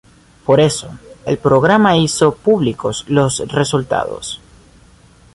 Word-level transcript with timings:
Por 0.47 0.59
eso, 0.59 0.89
el 1.27 1.37
programa 1.37 1.95
hizo 1.95 2.33
públicos 2.33 3.05
los 3.07 3.47
resultados. 3.49 4.41